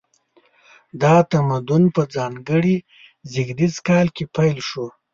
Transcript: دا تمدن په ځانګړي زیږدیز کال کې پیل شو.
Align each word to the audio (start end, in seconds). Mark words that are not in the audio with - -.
دا 1.01 1.15
تمدن 1.31 1.83
په 1.95 2.01
ځانګړي 2.15 2.77
زیږدیز 3.31 3.75
کال 3.87 4.07
کې 4.15 4.23
پیل 4.35 4.57
شو. 4.69 4.85